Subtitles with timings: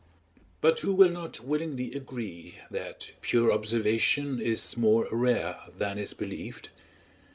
[0.61, 6.69] But who will not willingly agree that pure observation is more rare than is believed?